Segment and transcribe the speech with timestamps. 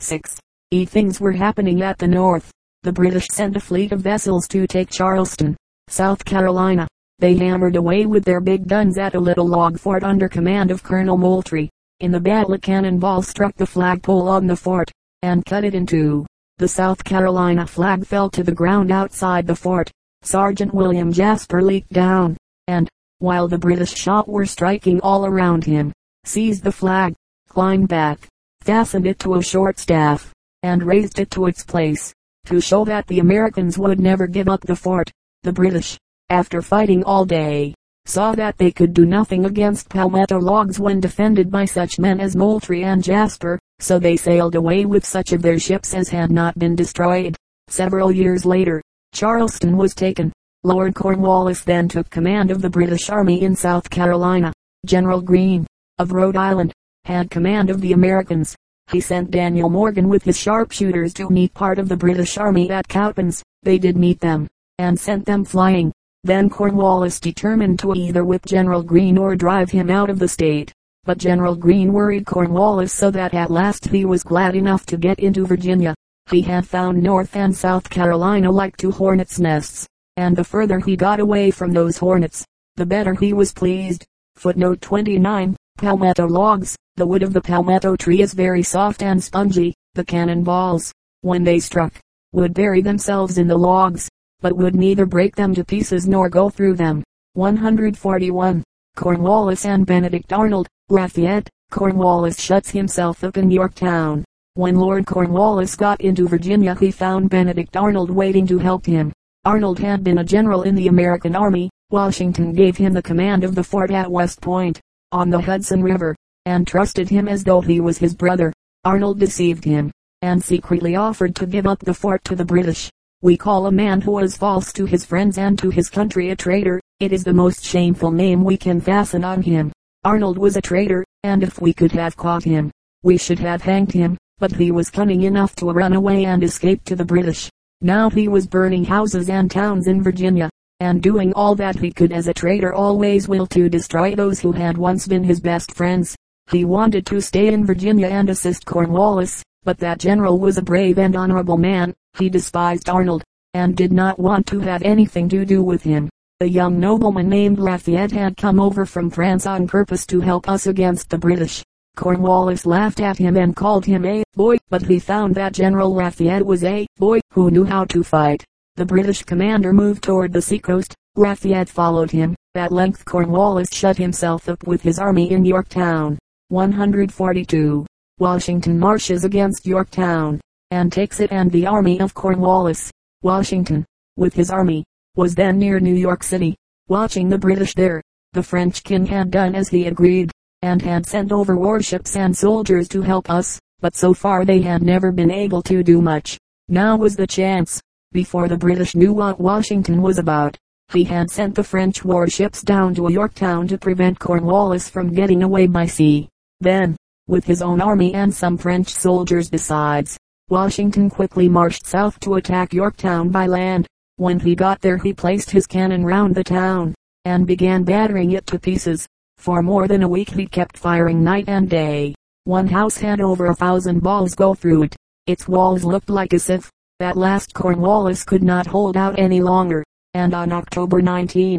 [0.00, 0.38] 6.
[0.70, 2.50] E things were happening at the north.
[2.82, 5.56] The British sent a fleet of vessels to take Charleston,
[5.88, 6.86] South Carolina.
[7.18, 10.82] They hammered away with their big guns at a little log fort under command of
[10.82, 11.70] Colonel Moultrie.
[12.00, 14.90] In the battle a cannonball struck the flagpole on the fort,
[15.22, 16.26] and cut it in two.
[16.58, 19.90] The South Carolina flag fell to the ground outside the fort.
[20.22, 22.36] Sergeant William Jasper leaped down,
[22.66, 22.88] and,
[23.20, 25.92] while the British shot were striking all around him,
[26.24, 27.14] seized the flag,
[27.48, 28.28] climbed back,
[28.64, 32.14] fastened it to a short staff, and raised it to its place,
[32.46, 35.10] to show that the Americans would never give up the fort.
[35.42, 35.98] The British,
[36.30, 37.74] after fighting all day,
[38.06, 42.34] saw that they could do nothing against palmetto logs when defended by such men as
[42.34, 46.58] Moultrie and Jasper, so they sailed away with such of their ships as had not
[46.58, 47.36] been destroyed.
[47.68, 50.32] Several years later, Charleston was taken.
[50.62, 54.54] Lord Cornwallis then took command of the British Army in South Carolina.
[54.86, 55.66] General Greene,
[55.98, 56.72] of Rhode Island,
[57.04, 58.56] had command of the Americans.
[58.90, 62.88] He sent Daniel Morgan with his sharpshooters to meet part of the British Army at
[62.88, 63.42] Cowpens.
[63.62, 65.92] They did meet them, and sent them flying.
[66.22, 70.72] Then Cornwallis determined to either whip General Greene or drive him out of the state.
[71.04, 75.18] But General Greene worried Cornwallis so that at last he was glad enough to get
[75.18, 75.94] into Virginia.
[76.30, 80.96] He had found North and South Carolina like two hornets' nests, and the further he
[80.96, 84.06] got away from those hornets, the better he was pleased.
[84.36, 85.56] Footnote 29.
[85.84, 86.74] Palmetto logs.
[86.96, 89.74] The wood of the palmetto tree is very soft and spongy.
[89.92, 90.90] The cannon balls,
[91.20, 91.92] when they struck,
[92.32, 94.08] would bury themselves in the logs,
[94.40, 97.04] but would neither break them to pieces nor go through them.
[97.34, 98.64] 141.
[98.96, 101.50] Cornwallis and Benedict Arnold, Lafayette.
[101.70, 104.24] Cornwallis shuts himself up in Yorktown.
[104.54, 109.12] When Lord Cornwallis got into Virginia he found Benedict Arnold waiting to help him.
[109.44, 111.68] Arnold had been a general in the American army.
[111.90, 114.80] Washington gave him the command of the fort at West Point,
[115.14, 118.52] on the Hudson River, and trusted him as though he was his brother.
[118.84, 122.90] Arnold deceived him, and secretly offered to give up the fort to the British.
[123.22, 126.36] We call a man who is false to his friends and to his country a
[126.36, 126.80] traitor.
[126.98, 129.72] It is the most shameful name we can fasten on him.
[130.04, 132.72] Arnold was a traitor, and if we could have caught him,
[133.04, 134.18] we should have hanged him.
[134.38, 137.48] But he was cunning enough to run away and escape to the British.
[137.80, 140.50] Now he was burning houses and towns in Virginia,
[140.80, 144.52] and doing all that he could as a traitor always will to destroy those who
[144.52, 146.16] had once been his best friends.
[146.50, 150.98] He wanted to stay in Virginia and assist Cornwallis, but that general was a brave
[150.98, 151.94] and honorable man.
[152.18, 153.24] He despised Arnold,
[153.54, 156.10] and did not want to have anything to do with him.
[156.40, 160.66] A young nobleman named Lafayette had come over from France on purpose to help us
[160.66, 161.62] against the British.
[161.96, 166.44] Cornwallis laughed at him and called him a boy, but he found that General Lafayette
[166.44, 168.44] was a boy who knew how to fight.
[168.76, 170.96] The British commander moved toward the seacoast.
[171.14, 172.34] Lafayette followed him.
[172.56, 176.18] At length Cornwallis shut himself up with his army in Yorktown.
[176.48, 177.86] 142.
[178.18, 180.40] Washington marches against Yorktown,
[180.72, 182.90] and takes it and the army of Cornwallis.
[183.22, 183.84] Washington,
[184.16, 184.82] with his army,
[185.14, 186.56] was then near New York City,
[186.88, 188.02] watching the British there.
[188.32, 192.88] The French king had done as he agreed, and had sent over warships and soldiers
[192.88, 196.38] to help us, but so far they had never been able to do much.
[196.68, 197.80] Now was the chance.
[198.14, 200.56] Before the British knew what Washington was about,
[200.92, 205.66] he had sent the French warships down to Yorktown to prevent Cornwallis from getting away
[205.66, 206.28] by sea.
[206.60, 210.16] Then, with his own army and some French soldiers besides.
[210.48, 213.88] Washington quickly marched south to attack Yorktown by land.
[214.14, 216.94] When he got there he placed his cannon round the town,
[217.24, 219.08] and began battering it to pieces.
[219.38, 222.14] For more than a week he kept firing night and day.
[222.44, 224.96] One house had over a thousand balls go through it.
[225.26, 226.70] Its walls looked like a if,
[227.00, 229.82] at last Cornwallis could not hold out any longer,
[230.14, 231.56] and on October 19,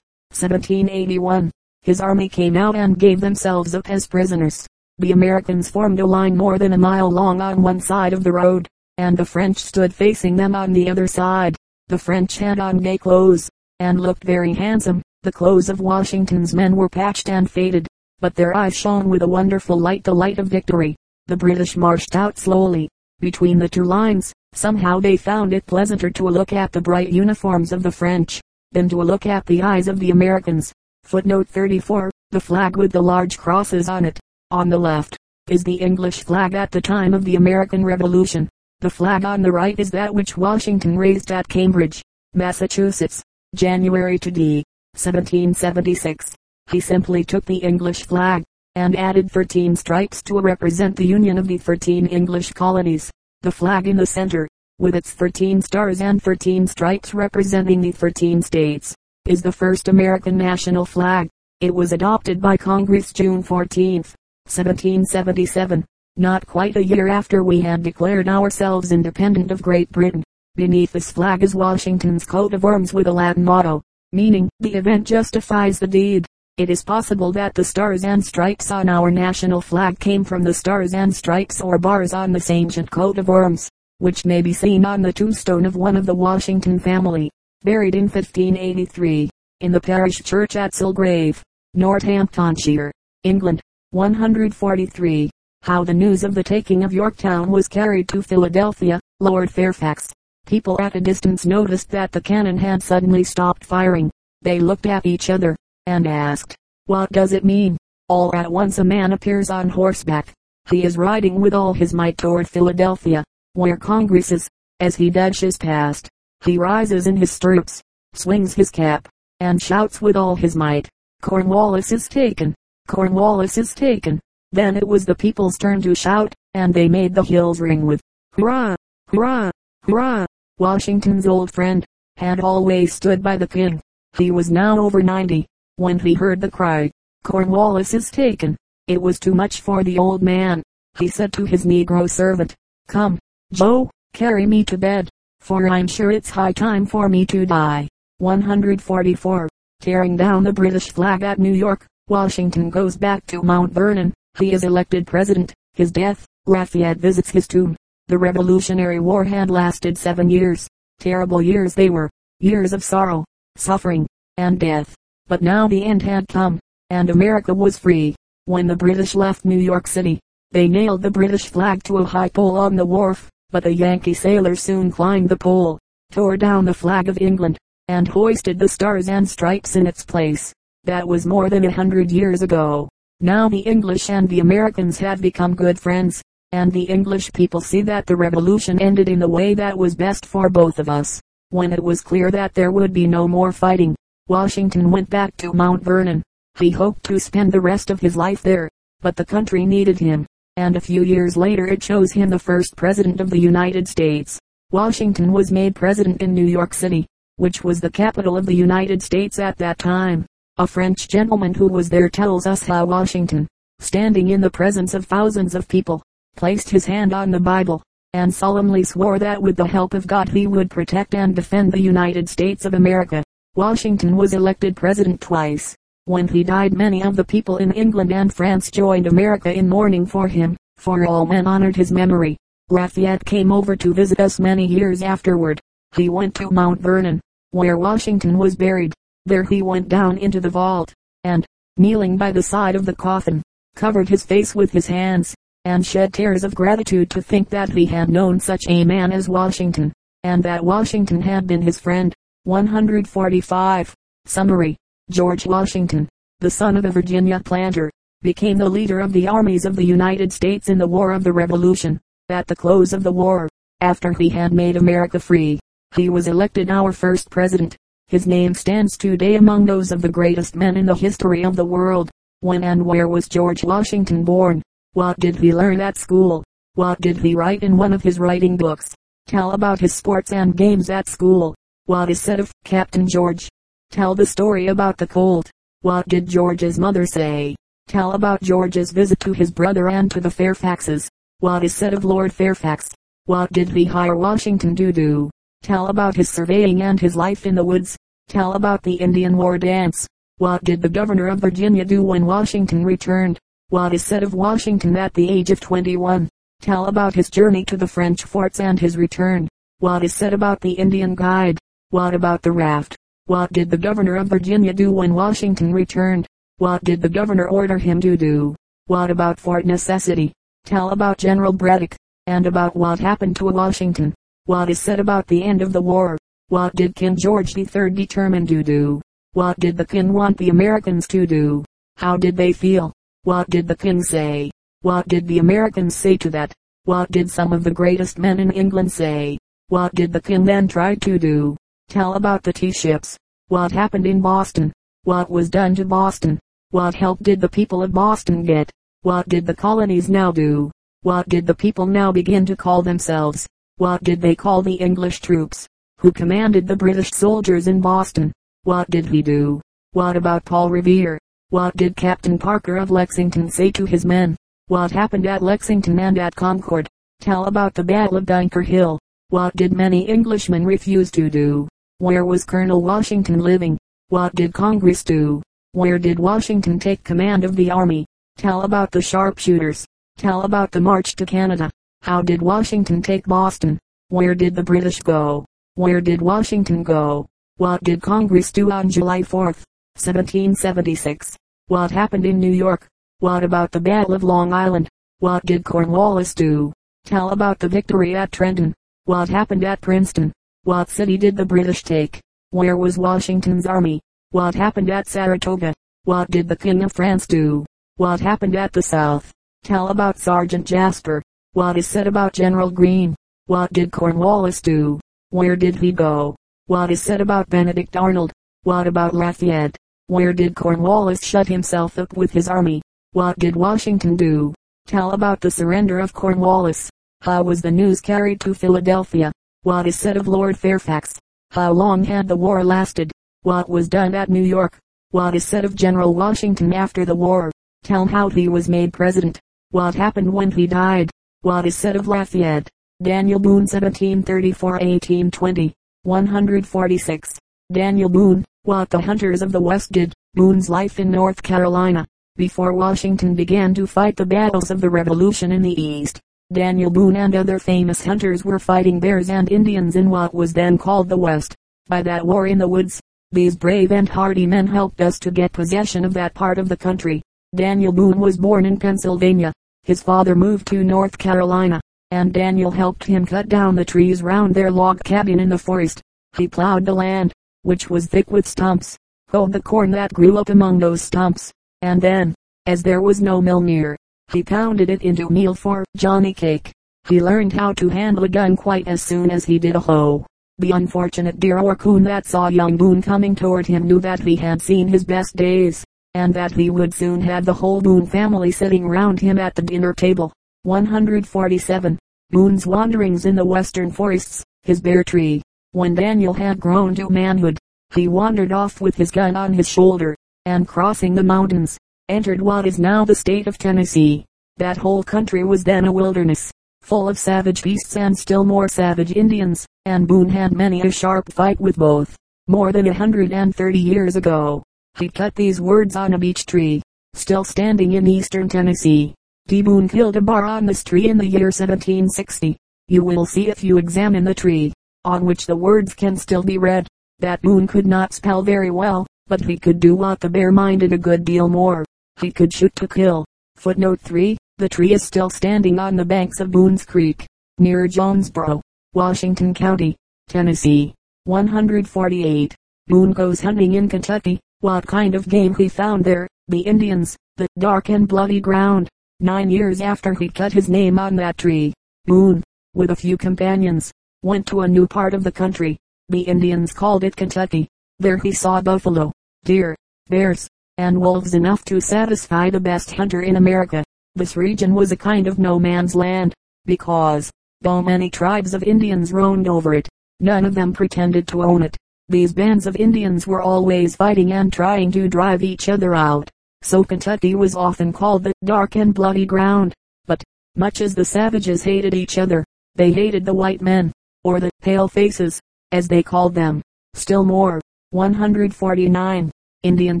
[0.32, 1.50] 1781,
[1.82, 4.66] his army came out and gave themselves up as prisoners.
[4.98, 8.32] The Americans formed a line more than a mile long on one side of the
[8.32, 8.66] road,
[8.96, 11.56] and the French stood facing them on the other side.
[11.88, 15.02] The French had on gay clothes, and looked very handsome.
[15.22, 17.86] The clothes of Washington's men were patched and faded,
[18.20, 20.96] but their eyes shone with a wonderful light, the light of victory.
[21.26, 22.88] The British marched out slowly,
[23.20, 24.32] between the two lines.
[24.52, 28.40] Somehow they found it pleasanter to look at the bright uniforms of the French,
[28.72, 30.72] than to look at the eyes of the Americans.
[31.04, 34.18] Footnote 34, the flag with the large crosses on it,
[34.50, 35.16] on the left,
[35.48, 38.48] is the English flag at the time of the American Revolution.
[38.80, 42.02] The flag on the right is that which Washington raised at Cambridge,
[42.34, 43.22] Massachusetts,
[43.54, 44.64] January to D.
[44.94, 46.34] 1776.
[46.70, 48.44] He simply took the English flag,
[48.74, 53.10] and added 13 stripes to represent the union of the 13 English colonies.
[53.42, 54.46] The flag in the center,
[54.78, 58.94] with its 13 stars and 13 stripes representing the 13 states,
[59.26, 61.30] is the first American national flag.
[61.62, 64.02] It was adopted by Congress June 14,
[64.44, 65.86] 1777.
[66.18, 70.22] not quite a year after we had declared ourselves independent of Great Britain.
[70.56, 73.80] Beneath this flag is Washington's coat of arms with a Latin motto,
[74.12, 76.26] meaning, the event justifies the deed.
[76.60, 80.52] It is possible that the stars and stripes on our national flag came from the
[80.52, 84.84] stars and stripes or bars on this ancient coat of arms, which may be seen
[84.84, 87.30] on the tombstone of one of the Washington family,
[87.64, 89.30] buried in 1583,
[89.60, 91.40] in the parish church at Sulgrave,
[91.72, 92.92] Northamptonshire,
[93.24, 93.62] England.
[93.92, 95.30] 143.
[95.62, 100.12] How the news of the taking of Yorktown was carried to Philadelphia, Lord Fairfax.
[100.44, 104.10] People at a distance noticed that the cannon had suddenly stopped firing.
[104.42, 105.56] They looked at each other,
[105.86, 106.56] and asked,
[106.86, 107.76] What does it mean?
[108.08, 110.32] All at once a man appears on horseback.
[110.70, 113.24] He is riding with all his might toward Philadelphia,
[113.54, 114.48] where Congress is.
[114.80, 116.08] As he dashes past,
[116.42, 117.82] he rises in his stirrups,
[118.14, 119.06] swings his cap,
[119.38, 120.88] and shouts with all his might,
[121.20, 122.54] Cornwallis is taken!
[122.88, 124.18] Cornwallis is taken!
[124.52, 128.00] Then it was the people's turn to shout, and they made the hills ring with,
[128.32, 128.74] Hurrah!
[129.08, 129.50] Hurrah!
[129.82, 130.24] Hurrah!
[130.58, 131.84] Washington's old friend,
[132.16, 133.82] had always stood by the king.
[134.16, 135.46] He was now over ninety,
[135.80, 136.90] when he heard the cry,
[137.24, 138.54] Cornwallis is taken.
[138.86, 140.62] It was too much for the old man.
[140.98, 142.54] He said to his negro servant,
[142.86, 143.18] Come,
[143.50, 147.88] Joe, carry me to bed, for I'm sure it's high time for me to die.
[148.18, 149.48] 144.
[149.80, 154.12] Tearing down the British flag at New York, Washington goes back to Mount Vernon.
[154.38, 155.54] He is elected president.
[155.72, 157.74] His death, Lafayette visits his tomb.
[158.08, 160.68] The Revolutionary War had lasted seven years.
[160.98, 162.10] Terrible years they were.
[162.38, 163.24] Years of sorrow,
[163.56, 164.06] suffering,
[164.36, 164.94] and death.
[165.30, 166.58] But now the end had come,
[166.90, 168.16] and America was free.
[168.46, 170.18] When the British left New York City,
[170.50, 174.12] they nailed the British flag to a high pole on the wharf, but the Yankee
[174.12, 175.78] sailors soon climbed the pole,
[176.10, 180.52] tore down the flag of England, and hoisted the stars and stripes in its place.
[180.82, 182.88] That was more than a hundred years ago.
[183.20, 187.82] Now the English and the Americans have become good friends, and the English people see
[187.82, 191.20] that the revolution ended in the way that was best for both of us.
[191.50, 193.94] When it was clear that there would be no more fighting,
[194.30, 196.22] Washington went back to Mount Vernon.
[196.56, 198.68] He hoped to spend the rest of his life there,
[199.00, 200.24] but the country needed him,
[200.56, 204.38] and a few years later it chose him the first president of the United States.
[204.70, 209.02] Washington was made president in New York City, which was the capital of the United
[209.02, 210.24] States at that time.
[210.58, 213.48] A French gentleman who was there tells us how Washington,
[213.80, 216.04] standing in the presence of thousands of people,
[216.36, 217.82] placed his hand on the Bible,
[218.12, 221.80] and solemnly swore that with the help of God he would protect and defend the
[221.80, 223.24] United States of America.
[223.56, 225.74] Washington was elected president twice.
[226.04, 230.06] When he died many of the people in England and France joined America in mourning
[230.06, 232.36] for him, for all men honored his memory.
[232.68, 235.60] Lafayette came over to visit us many years afterward.
[235.96, 237.20] He went to Mount Vernon,
[237.50, 238.94] where Washington was buried.
[239.26, 240.94] There he went down into the vault,
[241.24, 241.44] and,
[241.76, 243.42] kneeling by the side of the coffin,
[243.74, 247.86] covered his face with his hands, and shed tears of gratitude to think that he
[247.86, 249.92] had known such a man as Washington,
[250.22, 252.14] and that Washington had been his friend.
[252.44, 253.94] 145.
[254.24, 254.76] Summary.
[255.10, 256.08] George Washington,
[256.38, 257.90] the son of a Virginia planter,
[258.22, 261.32] became the leader of the armies of the United States in the War of the
[261.32, 262.00] Revolution.
[262.30, 263.46] At the close of the war,
[263.82, 265.60] after he had made America free,
[265.94, 267.76] he was elected our first president.
[268.08, 271.64] His name stands today among those of the greatest men in the history of the
[271.66, 272.10] world.
[272.40, 274.62] When and where was George Washington born?
[274.94, 276.42] What did he learn at school?
[276.74, 278.94] What did he write in one of his writing books?
[279.26, 281.54] Tell about his sports and games at school.
[281.90, 283.48] What is said of Captain George?
[283.90, 285.50] Tell the story about the colt.
[285.82, 287.56] What did George's mother say?
[287.88, 291.08] Tell about George's visit to his brother and to the Fairfaxes.
[291.40, 292.90] What is said of Lord Fairfax?
[293.24, 295.30] What did he hire Washington to do?
[295.64, 297.96] Tell about his surveying and his life in the woods.
[298.28, 300.06] Tell about the Indian war dance.
[300.38, 303.36] What did the governor of Virginia do when Washington returned?
[303.70, 306.28] What is said of Washington at the age of 21?
[306.60, 309.48] Tell about his journey to the French forts and his return.
[309.80, 311.58] What is said about the Indian guide?
[311.90, 312.96] What about the raft?
[313.26, 316.24] What did the governor of Virginia do when Washington returned?
[316.58, 318.54] What did the governor order him to do?
[318.86, 320.32] What about Fort Necessity?
[320.64, 321.96] Tell about General Braddock,
[322.28, 324.14] and about what happened to Washington.
[324.44, 326.16] What is said about the end of the war?
[326.46, 329.02] What did King George III determine to do?
[329.32, 331.64] What did the king want the Americans to do?
[331.96, 332.92] How did they feel?
[333.24, 334.52] What did the king say?
[334.82, 336.52] What did the Americans say to that?
[336.84, 339.38] What did some of the greatest men in England say?
[339.66, 341.56] What did the king then try to do?
[341.90, 343.18] Tell about the tea ships.
[343.48, 344.72] What happened in Boston?
[345.02, 346.38] What was done to Boston?
[346.70, 348.70] What help did the people of Boston get?
[349.02, 350.70] What did the colonies now do?
[351.02, 353.44] What did the people now begin to call themselves?
[353.78, 355.66] What did they call the English troops?
[355.98, 358.30] Who commanded the British soldiers in Boston?
[358.62, 359.60] What did he do?
[359.90, 361.18] What about Paul Revere?
[361.48, 364.36] What did Captain Parker of Lexington say to his men?
[364.68, 366.86] What happened at Lexington and at Concord?
[367.18, 369.00] Tell about the Battle of Bunker Hill.
[369.30, 371.66] What did many Englishmen refuse to do?
[372.00, 373.76] Where was Colonel Washington living?
[374.08, 375.42] What did Congress do?
[375.72, 378.06] Where did Washington take command of the army?
[378.38, 379.86] Tell about the sharpshooters.
[380.16, 381.70] Tell about the march to Canada.
[382.00, 383.78] How did Washington take Boston?
[384.08, 385.44] Where did the British go?
[385.74, 387.26] Where did Washington go?
[387.58, 391.36] What did Congress do on July 4, 1776?
[391.66, 392.88] What happened in New York?
[393.18, 394.88] What about the Battle of Long Island?
[395.18, 396.72] What did Cornwallis do?
[397.04, 398.72] Tell about the victory at Trenton.
[399.04, 400.32] What happened at Princeton?
[400.70, 402.20] What city did the British take?
[402.50, 404.00] Where was Washington's army?
[404.30, 405.74] What happened at Saratoga?
[406.04, 407.66] What did the King of France do?
[407.96, 409.32] What happened at the South?
[409.64, 411.24] Tell about Sergeant Jasper.
[411.54, 413.16] What is said about General Greene?
[413.46, 415.00] What did Cornwallis do?
[415.30, 416.36] Where did he go?
[416.66, 418.30] What is said about Benedict Arnold?
[418.62, 419.76] What about Lafayette?
[420.06, 422.80] Where did Cornwallis shut himself up with his army?
[423.10, 424.54] What did Washington do?
[424.86, 426.88] Tell about the surrender of Cornwallis.
[427.22, 429.32] How was the news carried to Philadelphia?
[429.62, 431.12] What is said of Lord Fairfax?
[431.50, 433.12] How long had the war lasted?
[433.42, 434.78] What was done at New York?
[435.10, 437.52] What is said of General Washington after the war?
[437.84, 439.38] Tell how he was made president.
[439.70, 441.10] What happened when he died?
[441.42, 442.70] What is said of Lafayette?
[443.02, 445.74] Daniel Boone 1734-1820.
[446.04, 447.38] 146.
[447.70, 450.14] Daniel Boone, what the hunters of the West did.
[450.32, 455.52] Boone's life in North Carolina before Washington began to fight the battles of the Revolution
[455.52, 456.18] in the East.
[456.52, 460.76] Daniel Boone and other famous hunters were fighting bears and Indians in what was then
[460.76, 461.54] called the West.
[461.86, 465.52] By that war in the woods, these brave and hardy men helped us to get
[465.52, 467.22] possession of that part of the country.
[467.54, 469.52] Daniel Boone was born in Pennsylvania.
[469.84, 471.80] His father moved to North Carolina,
[472.10, 476.02] and Daniel helped him cut down the trees round their log cabin in the forest.
[476.36, 478.96] He plowed the land, which was thick with stumps,
[479.28, 482.34] hoed the corn that grew up among those stumps, and then,
[482.66, 483.96] as there was no mill near,
[484.32, 486.70] he pounded it into meal for Johnny Cake.
[487.08, 490.24] He learned how to handle a gun quite as soon as he did a hoe.
[490.58, 494.36] The unfortunate deer or coon that saw young Boone coming toward him knew that he
[494.36, 495.84] had seen his best days,
[496.14, 499.62] and that he would soon have the whole Boone family sitting round him at the
[499.62, 500.32] dinner table.
[500.62, 501.98] 147.
[502.30, 505.42] Boone's wanderings in the western forests, his bear tree.
[505.72, 507.58] When Daniel had grown to manhood,
[507.94, 511.78] he wandered off with his gun on his shoulder, and crossing the mountains,
[512.10, 514.24] entered what is now the state of Tennessee.
[514.56, 516.50] That whole country was then a wilderness,
[516.82, 521.32] full of savage beasts and still more savage Indians, and Boone had many a sharp
[521.32, 522.16] fight with both.
[522.48, 524.62] More than a hundred and thirty years ago,
[524.98, 526.82] he cut these words on a beech tree,
[527.14, 529.14] still standing in eastern Tennessee.
[529.46, 529.62] D.
[529.62, 532.56] Boone killed a bar on this tree in the year 1760.
[532.88, 534.72] You will see if you examine the tree,
[535.04, 536.88] on which the words can still be read,
[537.20, 540.92] that Boone could not spell very well, but he could do what the bear minded
[540.92, 541.84] a good deal more.
[542.20, 543.24] He could shoot to kill.
[543.56, 544.36] Footnote 3.
[544.58, 547.26] The tree is still standing on the banks of Boone's Creek,
[547.58, 548.60] near Jonesboro,
[548.92, 549.96] Washington County,
[550.28, 550.94] Tennessee.
[551.24, 552.54] 148.
[552.88, 554.38] Boone goes hunting in Kentucky.
[554.60, 556.28] What kind of game he found there?
[556.48, 558.88] The Indians, the dark and bloody ground.
[559.20, 561.72] Nine years after he cut his name on that tree,
[562.04, 562.42] Boone,
[562.74, 565.78] with a few companions, went to a new part of the country.
[566.10, 567.68] The Indians called it Kentucky.
[567.98, 569.12] There he saw buffalo,
[569.44, 569.76] deer,
[570.08, 570.48] bears,
[570.80, 573.84] and wolves enough to satisfy the best hunter in America.
[574.16, 576.34] This region was a kind of no man's land,
[576.64, 581.62] because, though many tribes of Indians roamed over it, none of them pretended to own
[581.62, 581.76] it.
[582.08, 586.28] These bands of Indians were always fighting and trying to drive each other out.
[586.62, 589.74] So Kentucky was often called the dark and bloody ground.
[590.06, 590.22] But,
[590.56, 592.44] much as the savages hated each other,
[592.74, 593.92] they hated the white men,
[594.24, 595.40] or the pale faces,
[595.72, 596.62] as they called them,
[596.94, 597.60] still more.
[597.90, 599.30] 149.
[599.62, 600.00] Indian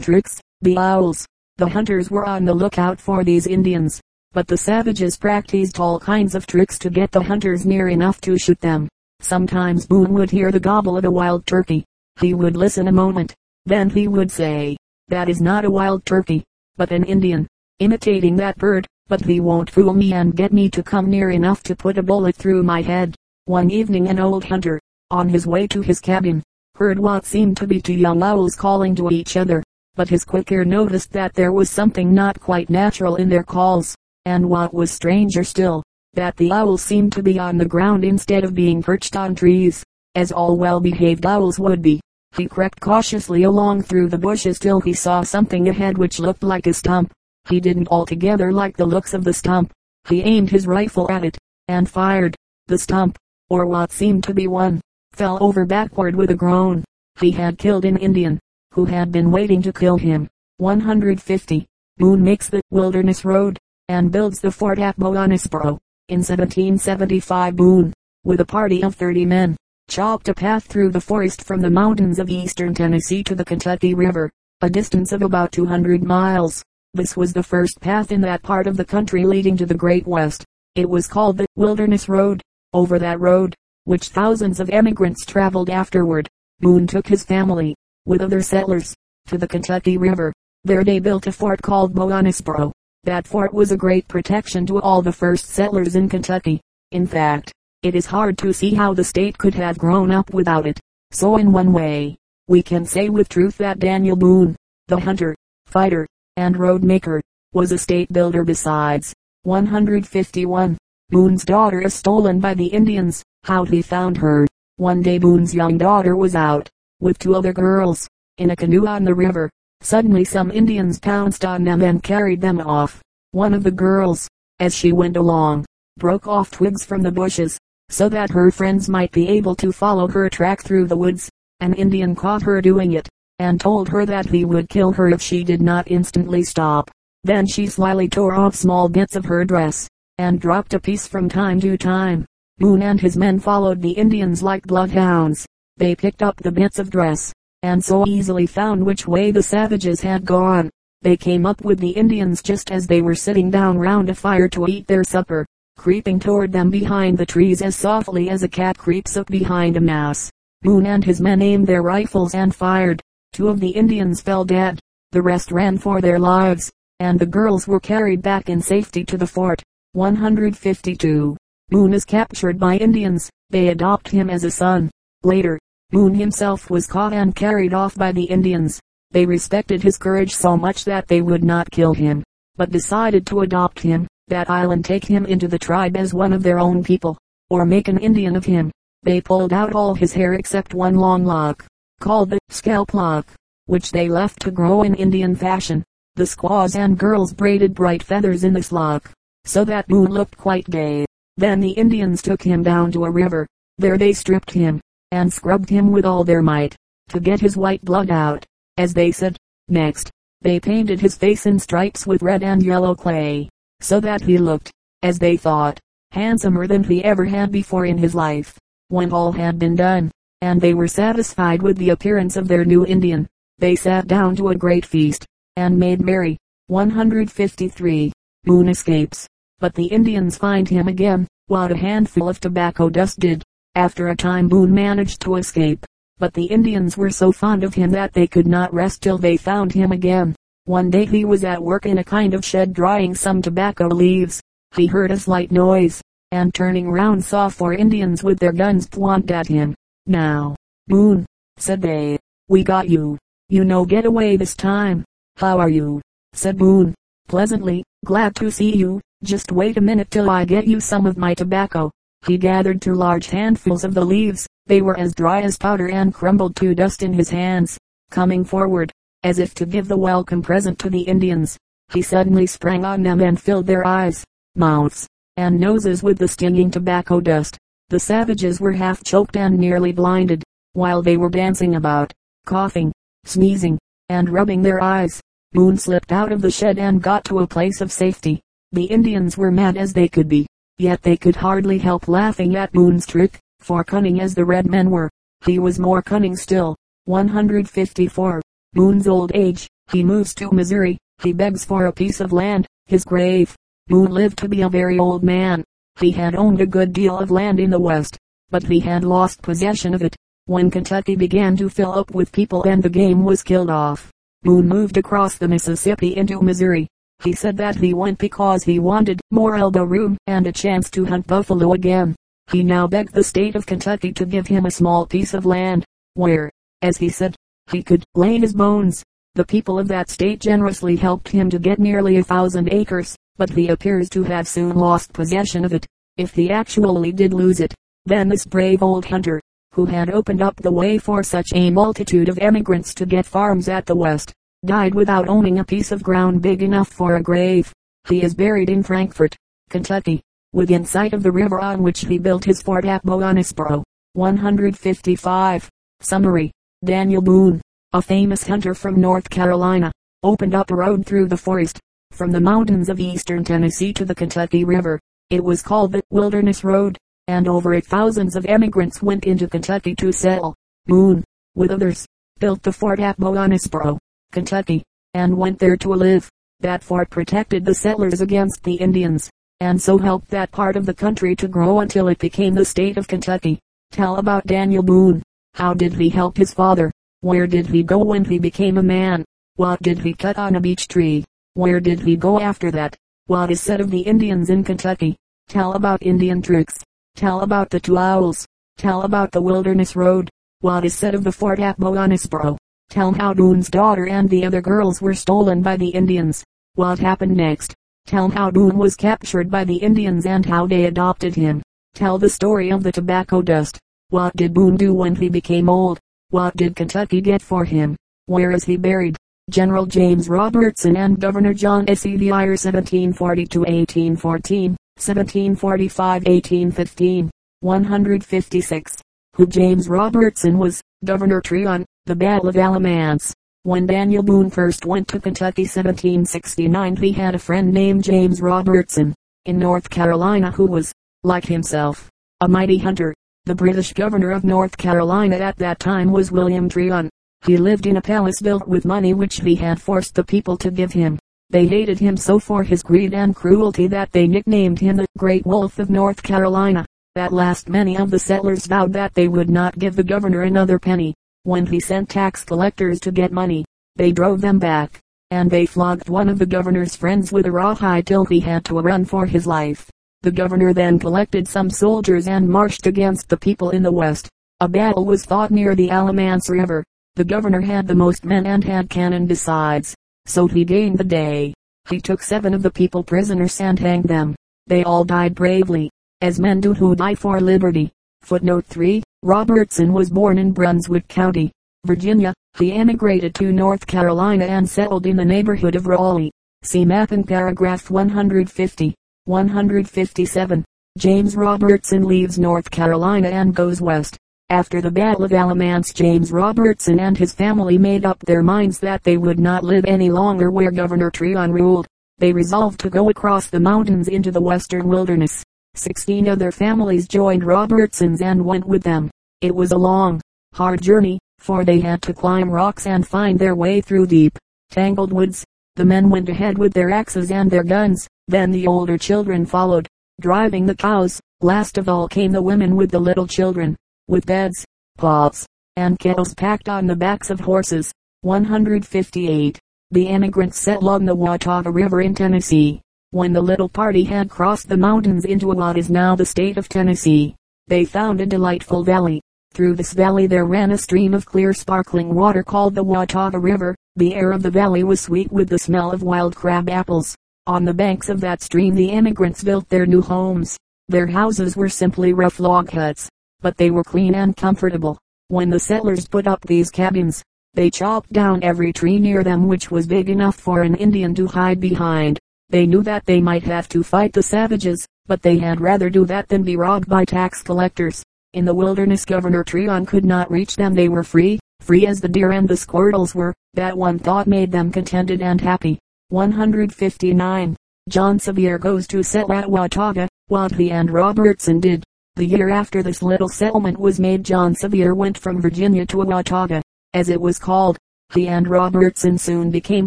[0.00, 1.26] tricks, the owls.
[1.56, 4.00] The hunters were on the lookout for these Indians,
[4.32, 8.36] but the savages practiced all kinds of tricks to get the hunters near enough to
[8.36, 8.86] shoot them.
[9.20, 11.84] Sometimes Boone would hear the gobble of a wild turkey.
[12.20, 14.76] He would listen a moment, then he would say,
[15.08, 16.44] that is not a wild turkey,
[16.76, 17.46] but an Indian,
[17.78, 21.62] imitating that bird, but he won't fool me and get me to come near enough
[21.62, 23.16] to put a bullet through my head.
[23.46, 24.78] One evening an old hunter,
[25.10, 26.42] on his way to his cabin,
[26.76, 29.62] heard what seemed to be two young owls calling to each other,
[30.00, 33.94] but his quick ear noticed that there was something not quite natural in their calls,
[34.24, 35.82] and what was stranger still,
[36.14, 39.84] that the owls seemed to be on the ground instead of being perched on trees,
[40.14, 42.00] as all well-behaved owls would be.
[42.34, 46.66] He crept cautiously along through the bushes till he saw something ahead which looked like
[46.66, 47.12] a stump.
[47.50, 49.70] He didn't altogether like the looks of the stump.
[50.08, 51.36] He aimed his rifle at it,
[51.68, 52.34] and fired.
[52.68, 53.18] The stump,
[53.50, 54.80] or what seemed to be one,
[55.12, 56.84] fell over backward with a groan.
[57.20, 58.40] He had killed an Indian,
[58.72, 60.28] who had been waiting to kill him.
[60.58, 61.66] 150.
[61.98, 63.58] Boone makes the wilderness road.
[63.88, 65.76] and builds the fort at Boonesboro.
[66.08, 69.56] In 1775 Boone, with a party of 30 men,
[69.88, 73.94] chopped a path through the forest from the mountains of eastern Tennessee to the Kentucky
[73.94, 76.62] River, a distance of about 200 miles.
[76.94, 80.06] This was the first path in that part of the country leading to the Great
[80.06, 80.44] West.
[80.76, 82.42] It was called the Wilderness Road.
[82.72, 86.28] Over that road, which thousands of emigrants traveled afterward,
[86.60, 87.74] Boone took his family,
[88.06, 88.94] with other settlers,
[89.26, 90.32] to the Kentucky River.
[90.64, 92.72] There they built a fort called Boonesboro.
[93.04, 96.60] That fort was a great protection to all the first settlers in Kentucky.
[96.92, 97.52] In fact,
[97.82, 100.78] it is hard to see how the state could have grown up without it.
[101.12, 104.54] So in one way, we can say with truth that Daniel Boone,
[104.88, 105.34] the hunter,
[105.66, 109.14] fighter, and road maker, was a state builder besides.
[109.44, 110.76] 151.
[111.08, 113.24] Boone's daughter is stolen by the Indians.
[113.44, 114.46] How he found her.
[114.76, 116.68] One day Boone's young daughter was out,
[117.00, 119.50] with two other girls, in a canoe on the river.
[119.80, 123.02] Suddenly some Indians pounced on them and carried them off.
[123.32, 124.28] One of the girls,
[124.58, 125.64] as she went along,
[125.96, 130.06] broke off twigs from the bushes, so that her friends might be able to follow
[130.08, 131.30] her track through the woods.
[131.60, 135.22] An Indian caught her doing it, and told her that he would kill her if
[135.22, 136.90] she did not instantly stop.
[137.24, 139.88] Then she slyly tore off small bits of her dress,
[140.18, 142.26] and dropped a piece from time to time.
[142.58, 145.46] Boone and his men followed the Indians like bloodhounds.
[145.80, 147.32] They picked up the bits of dress,
[147.62, 150.68] and so easily found which way the savages had gone.
[151.00, 154.46] They came up with the Indians just as they were sitting down round a fire
[154.50, 155.46] to eat their supper,
[155.78, 159.80] creeping toward them behind the trees as softly as a cat creeps up behind a
[159.80, 160.30] mouse.
[160.60, 163.00] Boone and his men aimed their rifles and fired.
[163.32, 164.78] Two of the Indians fell dead.
[165.12, 169.16] The rest ran for their lives, and the girls were carried back in safety to
[169.16, 169.62] the fort.
[169.94, 171.38] 152.
[171.70, 173.30] Boone is captured by Indians.
[173.48, 174.90] They adopt him as a son.
[175.22, 175.58] Later,
[175.90, 178.80] Boone himself was caught and carried off by the Indians.
[179.10, 182.22] They respected his courage so much that they would not kill him,
[182.56, 186.44] but decided to adopt him, that island take him into the tribe as one of
[186.44, 187.18] their own people,
[187.48, 188.70] or make an Indian of him.
[189.02, 191.66] They pulled out all his hair except one long lock,
[191.98, 193.26] called the scalp lock,
[193.66, 195.82] which they left to grow in Indian fashion.
[196.14, 199.10] The squaws and girls braided bright feathers in this lock,
[199.44, 201.04] so that Boone looked quite gay.
[201.36, 203.48] Then the Indians took him down to a river.
[203.78, 204.80] There they stripped him,
[205.12, 206.76] and scrubbed him with all their might,
[207.08, 208.44] to get his white blood out,
[208.76, 209.36] as they said.
[209.68, 210.10] Next,
[210.42, 213.48] they painted his face in stripes with red and yellow clay,
[213.80, 214.70] so that he looked,
[215.02, 215.78] as they thought,
[216.12, 218.58] handsomer than he ever had before in his life.
[218.88, 222.84] When all had been done, and they were satisfied with the appearance of their new
[222.86, 226.38] Indian, they sat down to a great feast, and made merry.
[226.68, 228.12] 153.
[228.44, 233.42] Boone escapes, but the Indians find him again, what a handful of tobacco dust did.
[233.76, 235.86] After a time Boone managed to escape,
[236.18, 239.36] but the Indians were so fond of him that they could not rest till they
[239.36, 240.34] found him again.
[240.64, 244.40] One day he was at work in a kind of shed drying some tobacco leaves.
[244.74, 246.02] He heard a slight noise,
[246.32, 249.76] and turning round saw four Indians with their guns pointed at him.
[250.06, 250.56] Now,
[250.88, 251.24] Boone,
[251.56, 253.18] said they, we got you.
[253.48, 255.04] You know get away this time.
[255.36, 256.00] How are you?
[256.32, 256.92] said Boone,
[257.28, 259.00] pleasantly, glad to see you.
[259.22, 261.90] Just wait a minute till I get you some of my tobacco.
[262.26, 264.46] He gathered two large handfuls of the leaves.
[264.66, 267.78] They were as dry as powder and crumbled to dust in his hands.
[268.10, 271.56] Coming forward, as if to give the welcome present to the Indians,
[271.92, 276.70] he suddenly sprang on them and filled their eyes, mouths, and noses with the stinging
[276.70, 277.56] tobacco dust.
[277.88, 282.12] The savages were half choked and nearly blinded, while they were dancing about,
[282.46, 282.92] coughing,
[283.24, 283.78] sneezing,
[284.08, 285.20] and rubbing their eyes.
[285.52, 288.40] Boone slipped out of the shed and got to a place of safety.
[288.72, 290.46] The Indians were mad as they could be.
[290.80, 294.88] Yet they could hardly help laughing at Boone's trick, for cunning as the red men
[294.88, 295.10] were,
[295.44, 296.74] he was more cunning still.
[297.04, 298.40] 154.
[298.72, 303.04] Boone's old age, he moves to Missouri, he begs for a piece of land, his
[303.04, 303.54] grave.
[303.88, 305.62] Boone lived to be a very old man.
[306.00, 308.16] He had owned a good deal of land in the West,
[308.48, 310.16] but he had lost possession of it.
[310.46, 314.10] When Kentucky began to fill up with people and the game was killed off,
[314.44, 316.88] Boone moved across the Mississippi into Missouri.
[317.22, 321.04] He said that he went because he wanted more elbow room and a chance to
[321.04, 322.16] hunt buffalo again.
[322.50, 325.84] He now begged the state of Kentucky to give him a small piece of land,
[326.14, 327.36] where, as he said,
[327.70, 329.04] he could lay his bones.
[329.34, 333.50] The people of that state generously helped him to get nearly a thousand acres, but
[333.50, 335.86] he appears to have soon lost possession of it.
[336.16, 337.74] If he actually did lose it,
[338.06, 339.40] then this brave old hunter,
[339.74, 343.68] who had opened up the way for such a multitude of emigrants to get farms
[343.68, 344.32] at the West,
[344.64, 347.72] died without owning a piece of ground big enough for a grave.
[348.08, 349.34] He is buried in Frankfort,
[349.70, 353.82] Kentucky, within sight of the river on which he built his fort at Boonesboro.
[354.14, 355.68] 155.
[356.00, 356.52] Summary.
[356.84, 357.60] Daniel Boone,
[357.92, 359.92] a famous hunter from North Carolina,
[360.22, 361.78] opened up a road through the forest,
[362.10, 365.00] from the mountains of eastern Tennessee to the Kentucky River.
[365.30, 369.94] It was called the Wilderness Road, and over it thousands of emigrants went into Kentucky
[369.96, 370.54] to settle.
[370.86, 372.04] Boone, with others,
[372.38, 373.98] built the fort at Boonesboro,
[374.30, 374.82] Kentucky,
[375.14, 376.28] and went there to live.
[376.60, 380.94] That fort protected the settlers against the Indians, and so helped that part of the
[380.94, 383.58] country to grow until it became the state of Kentucky.
[383.90, 385.22] Tell about Daniel Boone.
[385.54, 386.90] How did he help his father?
[387.22, 389.24] Where did he go when he became a man?
[389.56, 391.24] What did he cut on a beech tree?
[391.54, 392.96] Where did he go after that?
[393.26, 395.16] What is said of the Indians in Kentucky?
[395.48, 396.82] Tell about Indian tricks.
[397.16, 398.46] Tell about the two owls.
[398.78, 400.30] Tell about the wilderness road.
[400.60, 402.56] What is said of the fort at Boonesboro?
[402.90, 406.42] Tell how Boone's daughter and the other girls were stolen by the Indians.
[406.74, 407.72] What happened next?
[408.06, 411.62] Tell how Boone was captured by the Indians and how they adopted him.
[411.94, 413.78] Tell the story of the tobacco dust.
[414.08, 416.00] What did Boone do when he became old?
[416.30, 417.94] What did Kentucky get for him?
[418.26, 419.16] Where is he buried?
[419.50, 422.04] General James Robertson and Governor John S.
[422.06, 422.16] E.
[422.16, 428.96] Dwyer 1742-1814, 1745-1815, 156.
[429.36, 433.34] Who James Robertson was, Governor Tryon, the Battle of Alamance.
[433.64, 439.14] When Daniel Boone first went to Kentucky 1769 he had a friend named James Robertson,
[439.44, 440.92] in North Carolina who was,
[441.24, 442.10] like himself,
[442.40, 443.14] a mighty hunter.
[443.44, 447.10] The British governor of North Carolina at that time was William Tryon.
[447.44, 450.70] He lived in a palace built with money which he had forced the people to
[450.70, 451.18] give him.
[451.50, 455.44] They hated him so for his greed and cruelty that they nicknamed him the Great
[455.44, 456.86] Wolf of North Carolina.
[457.16, 460.78] At last many of the settlers vowed that they would not give the governor another
[460.78, 461.14] penny.
[461.44, 463.64] When he sent tax collectors to get money,
[463.96, 465.00] they drove them back,
[465.30, 468.78] and they flogged one of the governor's friends with a rawhide till he had to
[468.78, 469.88] run for his life.
[470.20, 474.28] The governor then collected some soldiers and marched against the people in the west.
[474.60, 476.84] A battle was fought near the Alamance River.
[477.16, 479.94] The governor had the most men and had cannon besides,
[480.26, 481.54] so he gained the day.
[481.88, 484.36] He took seven of the people prisoners and hanged them.
[484.66, 487.90] They all died bravely, as men do who die for liberty.
[488.20, 489.02] Footnote 3.
[489.22, 491.52] Robertson was born in Brunswick County,
[491.84, 492.32] Virginia.
[492.56, 496.32] He emigrated to North Carolina and settled in the neighborhood of Raleigh.
[496.62, 498.94] See map in paragraph 150.
[499.26, 500.64] 157.
[500.96, 504.16] James Robertson leaves North Carolina and goes west.
[504.48, 509.02] After the Battle of Alamance James Robertson and his family made up their minds that
[509.02, 511.86] they would not live any longer where Governor Tryon ruled.
[512.16, 515.44] They resolved to go across the mountains into the western wilderness.
[515.80, 519.10] Sixteen other families joined Robertson's and went with them.
[519.40, 520.20] It was a long,
[520.52, 524.36] hard journey, for they had to climb rocks and find their way through deep,
[524.70, 525.42] tangled woods.
[525.76, 529.88] The men went ahead with their axes and their guns, then the older children followed,
[530.20, 531.18] driving the cows.
[531.40, 533.74] Last of all came the women with the little children
[534.06, 534.62] with beds,
[534.98, 537.90] pots, and kettles packed on the backs of horses.
[538.20, 539.58] 158.
[539.92, 542.82] The emigrants settled on the Watauga River in Tennessee.
[543.12, 546.68] When the little party had crossed the mountains into what is now the state of
[546.68, 547.34] Tennessee,
[547.66, 549.20] they found a delightful valley.
[549.52, 553.74] Through this valley there ran a stream of clear sparkling water called the Watauga River.
[553.96, 557.16] The air of the valley was sweet with the smell of wild crab apples.
[557.48, 560.56] On the banks of that stream the emigrants built their new homes.
[560.88, 563.08] Their houses were simply rough log huts,
[563.40, 564.98] but they were clean and comfortable.
[565.26, 569.68] When the settlers put up these cabins, they chopped down every tree near them which
[569.68, 572.20] was big enough for an Indian to hide behind.
[572.50, 576.04] They knew that they might have to fight the savages, but they had rather do
[576.06, 578.02] that than be robbed by tax collectors.
[578.32, 580.74] In the wilderness Governor Tryon could not reach them.
[580.74, 583.32] They were free, free as the deer and the squirrels were.
[583.54, 585.78] That one thought made them contented and happy.
[586.08, 587.56] 159.
[587.88, 591.84] John Sevier goes to settle at Watauga, what he and Robertson did.
[592.16, 596.62] The year after this little settlement was made John Sevier went from Virginia to Watauga,
[596.94, 597.78] as it was called.
[598.12, 599.86] He and Robertson soon became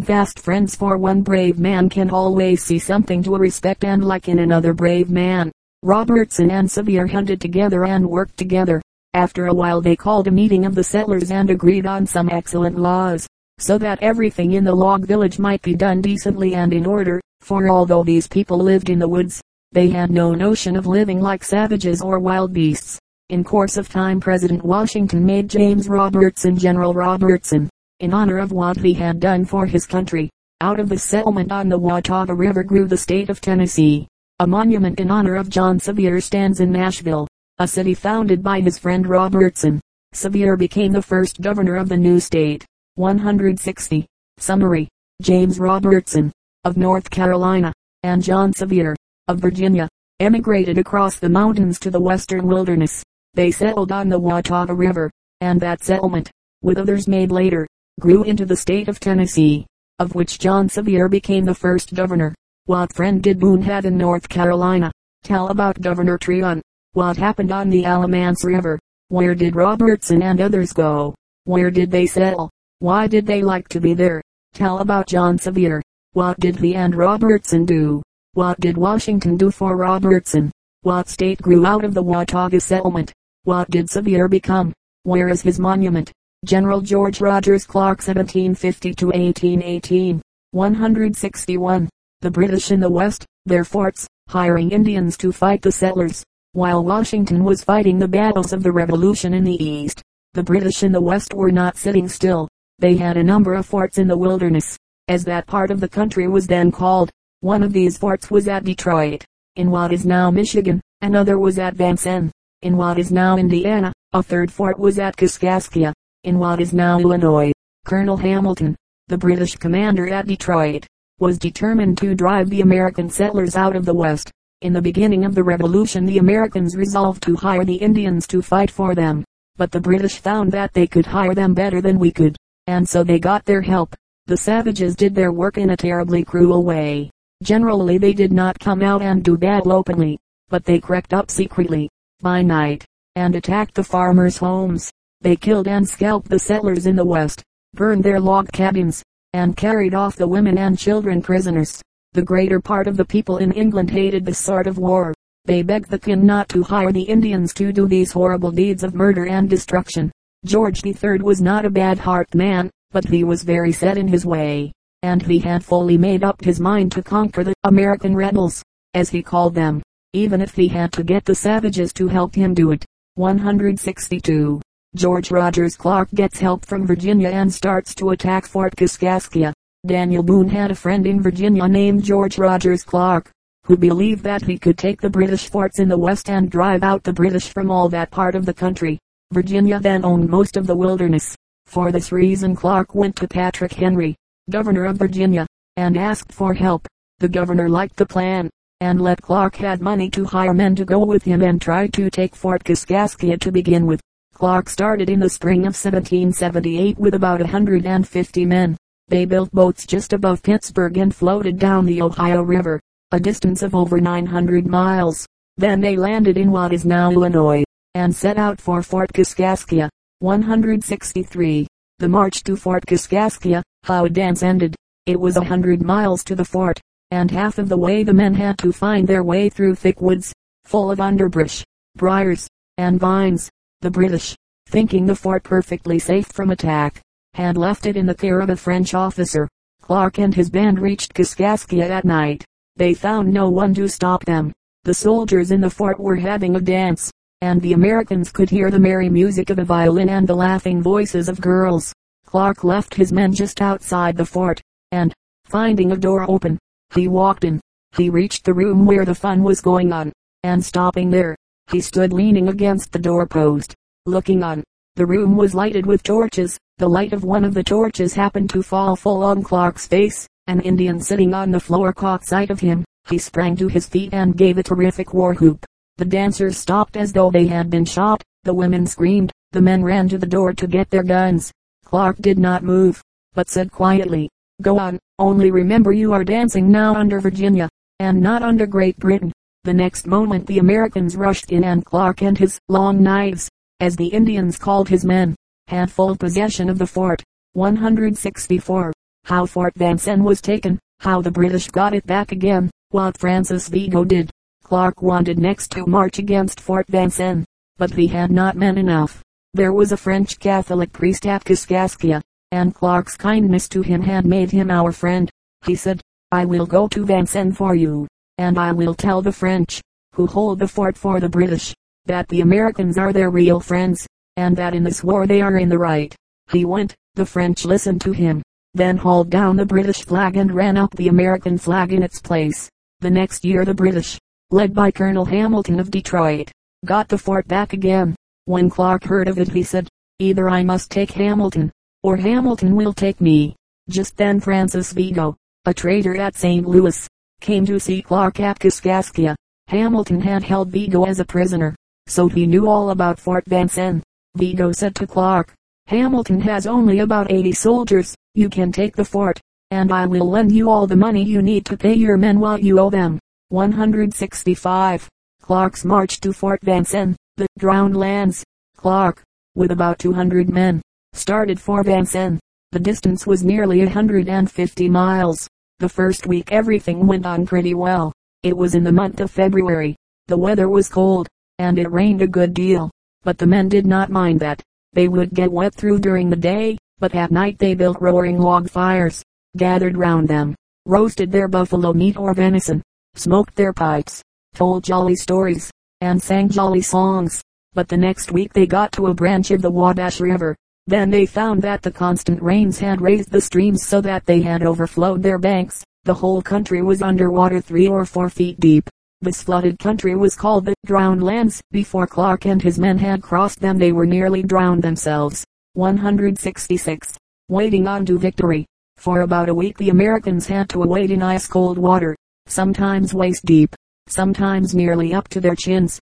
[0.00, 4.38] fast friends for one brave man can always see something to respect and like in
[4.38, 5.52] another brave man.
[5.82, 8.80] Robertson and Sevier hunted together and worked together.
[9.12, 12.78] After a while they called a meeting of the settlers and agreed on some excellent
[12.78, 13.26] laws,
[13.58, 17.68] so that everything in the log village might be done decently and in order, for
[17.68, 22.00] although these people lived in the woods, they had no notion of living like savages
[22.00, 22.98] or wild beasts.
[23.28, 27.68] In course of time President Washington made James Robertson General Robertson,
[28.04, 30.28] in honor of what he had done for his country.
[30.60, 34.06] Out of the settlement on the Watauga River grew the state of Tennessee.
[34.40, 37.26] A monument in honor of John Sevier stands in Nashville,
[37.58, 39.80] a city founded by his friend Robertson.
[40.12, 42.66] Sevier became the first governor of the new state.
[42.96, 44.06] 160.
[44.36, 44.88] Summary.
[45.22, 46.30] James Robertson,
[46.64, 48.94] of North Carolina, and John Sevier,
[49.28, 49.88] of Virginia,
[50.20, 53.02] emigrated across the mountains to the western wilderness.
[53.32, 56.30] They settled on the Watauga River, and that settlement,
[56.62, 57.66] with others made later,
[58.00, 59.66] grew into the state of Tennessee.
[60.00, 62.34] of which John Sevier became the first governor.
[62.66, 64.90] What friend did Boone have in North Carolina?
[65.22, 66.60] Tell about Governor Tryon.
[66.94, 68.80] What happened on the Alamance River?
[69.08, 71.14] Where did Robertson and others go?
[71.44, 72.50] Where did they settle?
[72.80, 74.20] Why did they like to be there?
[74.52, 75.80] Tell about John Sevier.
[76.12, 78.02] What did he and Robertson do?
[78.32, 80.50] What did Washington do for Robertson?
[80.82, 83.12] What state grew out of the Watauga settlement?
[83.44, 84.72] What did Sevier become?
[85.04, 86.10] Where is his monument?
[86.44, 90.20] General George Rogers Clark 1750 to 1818.
[90.50, 91.88] 161.
[92.20, 97.44] The British in the West, their forts, hiring Indians to fight the settlers, while Washington
[97.44, 100.02] was fighting the battles of the Revolution in the East.
[100.34, 102.46] The British in the West were not sitting still.
[102.78, 104.76] They had a number of forts in the wilderness,
[105.08, 107.10] as that part of the country was then called.
[107.40, 109.24] One of these forts was at Detroit,
[109.56, 110.82] in what is now Michigan.
[111.00, 113.94] Another was at Vincennes, in what is now Indiana.
[114.12, 115.92] A third fort was at Kaskaskia,
[116.24, 117.52] in what is now Illinois.
[117.84, 118.74] Colonel Hamilton,
[119.08, 120.86] the British commander at Detroit,
[121.20, 124.30] was determined to drive the American settlers out of the West.
[124.62, 128.70] In the beginning of the Revolution the Americans resolved to hire the Indians to fight
[128.70, 129.22] for them.
[129.56, 133.04] But the British found that they could hire them better than we could, and so
[133.04, 133.94] they got their help.
[134.26, 137.10] The savages did their work in a terribly cruel way.
[137.42, 141.90] Generally they did not come out and do battle openly, but they crept up secretly,
[142.20, 144.90] by night, and attacked the farmers' homes.
[145.24, 149.94] They killed and scalped the settlers in the West, burned their log cabins, and carried
[149.94, 151.80] off the women and children prisoners.
[152.12, 155.14] The greater part of the people in England hated this sort of war.
[155.46, 158.94] They begged the king not to hire the Indians to do these horrible deeds of
[158.94, 160.12] murder and destruction.
[160.44, 164.26] George III was not a bad heart man, but he was very set in his
[164.26, 169.08] way, and he had fully made up his mind to conquer the American rebels, as
[169.08, 169.82] he called them,
[170.12, 172.84] even if he had to get the savages to help him do it.
[173.14, 174.60] 162.
[174.96, 179.52] George Rogers Clark gets help from Virginia and starts to attack Fort Kaskaskia.
[179.84, 183.28] Daniel Boone had a friend in Virginia named George Rogers Clark,
[183.64, 187.02] who believed that he could take the British forts in the west and drive out
[187.02, 189.00] the British from all that part of the country.
[189.32, 191.34] Virginia then owned most of the wilderness.
[191.66, 194.14] For this reason Clark went to Patrick Henry,
[194.48, 195.44] governor of Virginia,
[195.76, 196.86] and asked for help.
[197.18, 198.48] The governor liked the plan,
[198.80, 202.10] and let Clark had money to hire men to go with him and try to
[202.10, 204.00] take Fort Kaskaskia to begin with.
[204.34, 208.76] Clark started in the spring of 1778 with about hundred and fifty men.
[209.06, 212.80] They built boats just above Pittsburgh and floated down the Ohio River,
[213.12, 215.24] a distance of over 900 miles.
[215.56, 217.62] Then they landed in what is now Illinois,
[217.94, 219.88] and set out for Fort Kaskaskia.
[220.18, 221.68] 163.
[222.00, 224.74] The march to Fort Kaskaskia, how dance ended.
[225.06, 226.80] It was a hundred miles to the fort,
[227.12, 230.32] and half of the way the men had to find their way through thick woods,
[230.64, 231.62] full of underbrush,
[231.94, 233.48] briars, and vines.
[233.84, 234.34] The British,
[234.66, 237.02] thinking the fort perfectly safe from attack,
[237.34, 239.46] had left it in the care of a French officer.
[239.82, 242.42] Clark and his band reached Kaskaskia at night.
[242.76, 244.54] They found no one to stop them.
[244.84, 248.78] The soldiers in the fort were having a dance, and the Americans could hear the
[248.78, 251.92] merry music of a violin and the laughing voices of girls.
[252.24, 255.12] Clark left his men just outside the fort, and,
[255.44, 256.58] finding a door open,
[256.94, 257.60] he walked in.
[257.94, 260.10] He reached the room where the fun was going on,
[260.42, 261.36] and stopping there,
[261.70, 263.74] he stood leaning against the doorpost,
[264.06, 264.62] looking on.
[264.96, 266.58] The room was lighted with torches.
[266.78, 270.28] The light of one of the torches happened to fall full on Clark's face.
[270.46, 272.84] An Indian sitting on the floor caught sight of him.
[273.08, 275.64] He sprang to his feet and gave a terrific war whoop.
[275.96, 278.22] The dancers stopped as though they had been shot.
[278.44, 279.32] The women screamed.
[279.52, 281.52] The men ran to the door to get their guns.
[281.84, 283.02] Clark did not move,
[283.34, 284.28] but said quietly,
[284.62, 289.32] Go on, only remember you are dancing now under Virginia, and not under Great Britain.
[289.64, 293.48] The next moment the Americans rushed in and Clark and his long knives,
[293.80, 295.34] as the Indians called his men,
[295.68, 297.22] had full possession of the fort.
[297.54, 298.92] 164.
[299.24, 304.04] How Fort Vincennes was taken, how the British got it back again, what Francis Vigo
[304.04, 304.30] did.
[304.64, 307.46] Clark wanted next to march against Fort Vincennes,
[307.78, 309.22] but he had not men enough.
[309.54, 314.50] There was a French Catholic priest at Kaskaskia, and Clark's kindness to him had made
[314.50, 315.30] him our friend.
[315.64, 319.80] He said, I will go to Vincennes for you and I will tell the French,
[320.14, 321.74] who hold the fort for the British,
[322.06, 325.68] that the Americans are their real friends, and that in this war they are in
[325.68, 326.14] the right.
[326.50, 328.42] He went, the French listened to him,
[328.74, 332.68] then hauled down the British flag and ran up the American flag in its place.
[333.00, 334.18] The next year the British,
[334.50, 336.50] led by Colonel Hamilton of Detroit,
[336.84, 338.16] got the fort back again.
[338.46, 342.92] When Clark heard of it he said, either I must take Hamilton, or Hamilton will
[342.92, 343.56] take me.
[343.88, 346.66] Just then Francis Vigo, a trader at St.
[346.66, 347.08] Louis,
[347.44, 349.34] came to see Clark at Kaskaskia.
[349.68, 351.76] Hamilton had held Vigo as a prisoner,
[352.06, 354.02] so he knew all about Fort Vincennes.
[354.34, 355.52] Vigo said to Clark,
[355.86, 359.38] Hamilton has only about 80 soldiers, you can take the fort,
[359.70, 362.62] and I will lend you all the money you need to pay your men what
[362.62, 363.18] you owe them.
[363.50, 365.06] 165.
[365.42, 368.42] Clark's march to Fort Vincennes, the drowned lands.
[368.74, 369.22] Clark,
[369.54, 370.80] with about 200 men,
[371.12, 372.40] started for Vincennes.
[372.72, 375.46] The distance was nearly 150 miles.
[375.84, 378.10] The first week everything went on pretty well.
[378.42, 379.96] It was in the month of February.
[380.28, 382.90] The weather was cold, and it rained a good deal.
[383.22, 384.62] But the men did not mind that.
[384.94, 388.70] They would get wet through during the day, but at night they built roaring log
[388.70, 389.22] fires,
[389.58, 390.54] gathered round them,
[390.86, 392.82] roasted their buffalo meat or venison,
[393.14, 394.22] smoked their pipes,
[394.54, 395.70] told jolly stories,
[396.00, 397.42] and sang jolly songs.
[397.74, 400.56] But the next week they got to a branch of the Wabash River.
[400.86, 404.62] Then they found that the constant rains had raised the streams so that they had
[404.62, 405.82] overflowed their banks.
[406.04, 408.90] The whole country was under water three or four feet deep.
[409.22, 411.62] This flooded country was called the drowned lands.
[411.70, 415.46] Before Clark and his men had crossed them they were nearly drowned themselves.
[415.72, 417.16] 166.
[417.48, 418.66] Waiting on to victory.
[418.98, 422.14] For about a week the Americans had to wade in ice cold water,
[422.46, 423.74] sometimes waist deep,
[424.06, 425.98] sometimes nearly up to their chins.